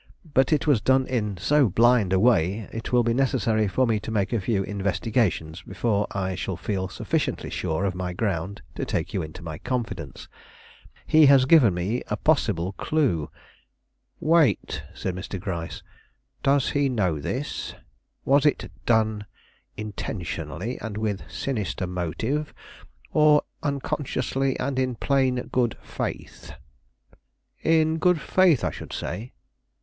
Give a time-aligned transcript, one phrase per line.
[0.33, 3.99] But it was done in so blind a way, it will be necessary for me
[3.99, 8.83] to make a few investigations before I shall feel sufficiently sure of my ground to
[8.83, 10.27] take you into my confidence.
[11.05, 13.29] He has given me a possible clue"
[14.35, 15.39] "Wait," said Mr.
[15.39, 15.83] Gryce;
[16.41, 17.75] "does he know this?
[18.25, 19.27] Was it done
[19.77, 22.55] intentionally and with sinister motive,
[23.11, 26.53] or unconsciously and in plain good faith?"
[27.61, 29.33] "In good faith, I should say."